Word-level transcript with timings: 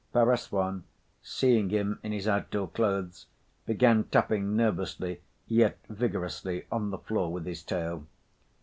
Perezvon, 0.15 0.81
seeing 1.21 1.69
him 1.69 1.99
in 2.01 2.11
his 2.11 2.27
outdoor 2.27 2.67
clothes, 2.67 3.27
began 3.67 4.05
tapping 4.05 4.55
nervously, 4.55 5.21
yet 5.47 5.77
vigorously, 5.89 6.65
on 6.71 6.89
the 6.89 6.97
floor 6.97 7.31
with 7.31 7.45
his 7.45 7.61
tail. 7.61 8.07